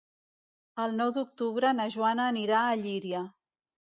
[0.83, 3.23] El nou d'octubre na Joana anirà a Llíria.